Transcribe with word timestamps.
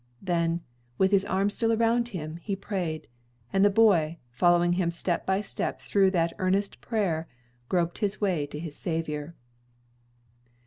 Then, 0.23 0.61
with 0.97 1.11
his 1.11 1.25
arm 1.25 1.51
still 1.51 1.71
around 1.71 2.07
him, 2.07 2.37
he 2.37 2.55
prayed; 2.55 3.07
and 3.53 3.63
the 3.63 3.69
boy, 3.69 4.17
following 4.31 4.73
him 4.73 4.89
step 4.89 5.27
by 5.27 5.41
step 5.41 5.79
through 5.79 6.09
that 6.09 6.33
earnest 6.39 6.81
prayer, 6.81 7.27
groped 7.69 7.99
his 7.99 8.19
way 8.19 8.47
to 8.47 8.57
his 8.57 8.75
Savior. 8.75 9.35